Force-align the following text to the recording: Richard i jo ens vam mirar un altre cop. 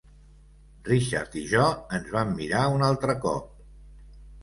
Richard 0.87 1.37
i 1.43 1.45
jo 1.53 1.67
ens 1.99 2.09
vam 2.17 2.35
mirar 2.43 2.67
un 2.79 2.91
altre 2.91 3.21
cop. 3.29 3.57